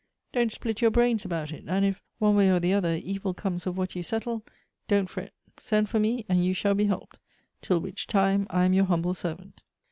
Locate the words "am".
8.65-8.73